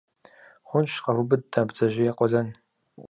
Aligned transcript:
–Хъунщ. 0.69 0.93
Къэвубыд-тӀэ 1.03 1.61
бдзэжьей 1.67 2.11
къуэлэн. 2.17 2.47